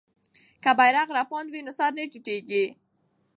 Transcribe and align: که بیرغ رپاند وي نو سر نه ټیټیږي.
که 0.63 0.71
بیرغ 0.79 1.07
رپاند 1.17 1.47
وي 1.49 1.61
نو 1.65 1.71
سر 1.77 1.91
نه 1.97 2.03
ټیټیږي. 2.11 2.65